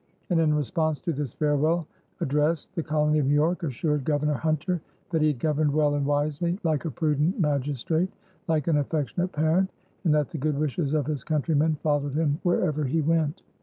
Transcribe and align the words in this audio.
And 0.31 0.39
in 0.39 0.55
response 0.55 0.97
to 1.01 1.13
this 1.13 1.31
farewell 1.31 1.85
address 2.21 2.65
the 2.65 2.81
colony 2.81 3.19
of 3.19 3.27
New 3.27 3.35
York 3.35 3.61
assured 3.61 4.03
Governor 4.03 4.33
Hunter 4.33 4.81
that 5.11 5.21
he 5.21 5.27
had 5.27 5.37
governed 5.37 5.71
well 5.71 5.93
and 5.93 6.07
wisely, 6.07 6.57
"like 6.63 6.85
a 6.85 6.89
prudent 6.89 7.39
magistrate, 7.39 8.09
like 8.47 8.67
an 8.67 8.77
affectionate 8.77 9.31
parent," 9.31 9.69
and 10.03 10.11
that 10.15 10.31
the 10.31 10.39
good 10.39 10.57
wishes 10.57 10.95
of 10.95 11.05
his 11.05 11.23
countrymen 11.23 11.75
followed 11.83 12.15
him 12.15 12.39
wherever 12.41 12.83
he 12.83 12.99
went. 13.03 13.43